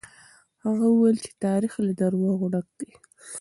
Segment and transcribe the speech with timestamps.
[0.63, 2.91] هغه وويل چې تاريخ له دروغو ډک دی.